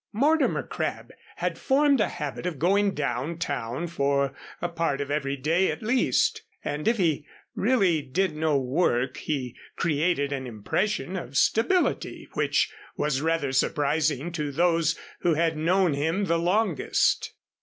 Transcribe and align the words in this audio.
Mortimer 0.13 0.63
Crabb 0.63 1.11
had 1.35 1.59
formed 1.59 2.01
a 2.01 2.09
habit 2.09 2.47
of 2.47 2.57
going 2.57 2.95
down 2.95 3.37
town 3.37 3.85
for 3.85 4.33
a 4.59 4.67
part 4.67 4.99
of 4.99 5.11
every 5.11 5.37
day 5.37 5.69
at 5.69 5.83
least, 5.83 6.41
and 6.65 6.87
if 6.87 6.97
he 6.97 7.27
really 7.53 8.01
did 8.01 8.35
no 8.35 8.57
work 8.59 9.17
he 9.17 9.55
created 9.75 10.31
an 10.33 10.47
impression 10.47 11.15
of 11.15 11.37
stability 11.37 12.27
which 12.33 12.73
was 12.97 13.21
rather 13.21 13.51
surprising 13.51 14.31
to 14.31 14.51
those 14.51 14.97
who 15.19 15.35
had 15.35 15.55
known 15.55 15.93
him 15.93 16.23
longest. 16.23 17.35